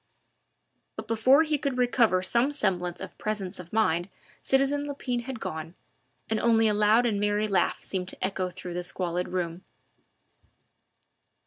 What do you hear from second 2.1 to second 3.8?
some semblance of presence of